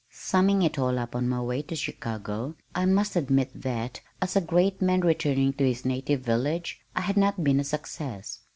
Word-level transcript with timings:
Summing 0.09 0.63
it 0.63 0.79
all 0.79 0.97
up 0.97 1.15
on 1.15 1.29
my 1.29 1.39
way 1.43 1.61
to 1.61 1.75
Chicago 1.75 2.55
I 2.73 2.85
must 2.87 3.15
admit 3.15 3.51
that 3.61 4.01
as 4.19 4.35
a 4.35 4.41
great 4.41 4.81
man 4.81 5.01
returning 5.01 5.53
to 5.53 5.63
his 5.67 5.85
native 5.85 6.21
village 6.21 6.81
I 6.95 7.01
had 7.01 7.17
not 7.17 7.43
been 7.43 7.59
a 7.59 7.63
success. 7.63 8.39